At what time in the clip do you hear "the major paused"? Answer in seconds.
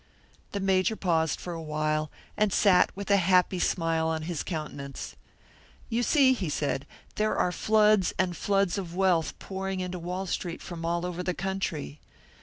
0.51-1.39